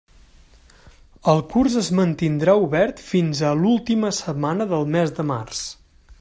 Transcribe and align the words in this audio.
El 1.33 1.41
curs 1.51 1.75
es 1.81 1.89
mantindrà 1.99 2.57
obert 2.63 3.05
fins 3.11 3.43
a 3.51 3.53
l'última 3.61 4.13
setmana 4.23 4.69
del 4.75 4.93
mes 4.99 5.19
de 5.21 5.29
març. 5.35 5.63